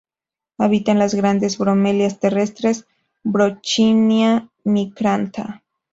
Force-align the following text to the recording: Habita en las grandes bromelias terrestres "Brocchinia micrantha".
Habita 0.57 0.93
en 0.93 0.97
las 0.97 1.13
grandes 1.13 1.59
bromelias 1.59 2.19
terrestres 2.19 2.87
"Brocchinia 3.23 4.49
micrantha". 4.63 5.61